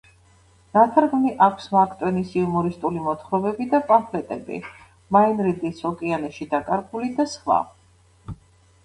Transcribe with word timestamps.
ნათარგმნი 0.75 1.33
აქვს 1.47 1.67
მარკ 1.73 1.91
ტვენის 1.99 2.31
„იუმორისტული 2.39 3.03
მოთხრობები 3.07 3.67
და 3.73 3.81
პამფლეტები“, 3.91 4.57
მაინ 5.17 5.45
რიდის 5.49 5.83
„ოკეანეში 5.91 6.49
დაკარგული“ 6.55 7.13
და 7.21 7.27
სხვა. 7.37 7.61